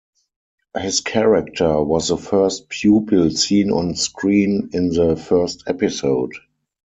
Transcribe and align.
His 0.75 1.01
character 1.01 1.79
was 1.83 2.07
the 2.07 2.17
first 2.17 2.69
pupil 2.69 3.29
seen 3.29 3.69
on 3.71 3.93
screen 3.95 4.71
in 4.73 4.89
the 4.89 5.15
first 5.15 5.65
episode. 5.67 6.31